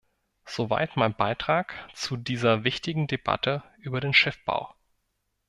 Soweit 0.47 0.97
mein 0.97 1.13
Beitrag 1.13 1.75
zu 1.93 2.17
dieser 2.17 2.63
wichtigen 2.63 3.05
Debatte 3.05 3.61
über 3.77 3.99
den 4.01 4.15
Schiffbau. 4.15 4.73